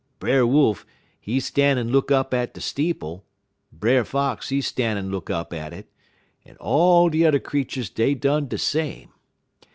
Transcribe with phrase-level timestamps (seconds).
[0.17, 0.83] Brer Wolf,
[1.19, 3.23] he stan' en look up at de steeple,
[3.71, 5.91] Brer Fox, he stan' en look up at it,
[6.43, 9.09] en all de t'er creeturs dey done de same.